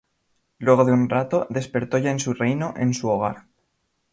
[0.57, 3.45] Luego de un rato, despertó ya en su reino, en su hogar.